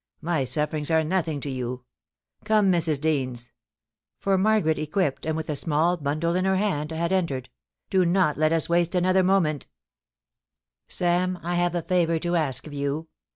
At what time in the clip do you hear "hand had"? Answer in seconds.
6.55-7.13